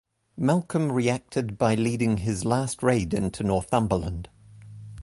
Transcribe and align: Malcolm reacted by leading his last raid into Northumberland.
Malcolm 0.35 0.91
reacted 0.91 1.59
by 1.59 1.75
leading 1.75 2.17
his 2.17 2.43
last 2.43 2.81
raid 2.81 3.13
into 3.13 3.43
Northumberland. 3.43 4.29